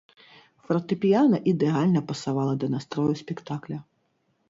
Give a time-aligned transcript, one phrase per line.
[0.67, 3.77] Фартэпіяна ідэальна пасавала да настрою спектакля.